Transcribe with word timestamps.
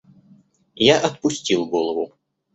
Я 0.73 0.99
отпустил 0.99 1.67
голову. 1.67 2.15